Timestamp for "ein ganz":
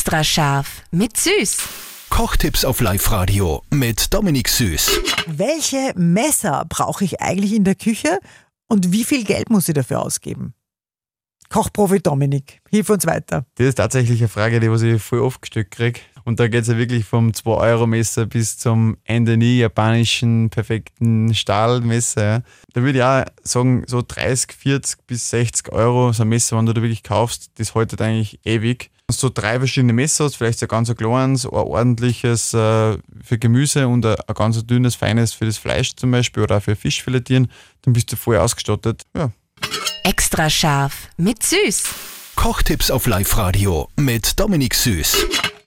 30.66-30.94, 34.14-34.64